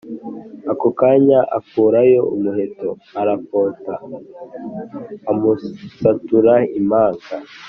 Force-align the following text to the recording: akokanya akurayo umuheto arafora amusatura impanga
akokanya 0.71 1.39
akurayo 1.57 2.21
umuheto 2.35 2.89
arafora 3.21 3.93
amusatura 5.31 6.53
impanga 6.79 7.27